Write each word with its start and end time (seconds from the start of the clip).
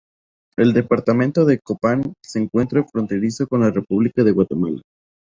El 0.57 0.73
departamento 0.73 1.45
de 1.45 1.59
Copán, 1.59 2.15
se 2.23 2.39
encuentra 2.39 2.83
fronterizo 2.83 3.45
con 3.45 3.61
la 3.61 3.69
república 3.69 4.23
de 4.23 4.31
Guatemala. 4.31 4.81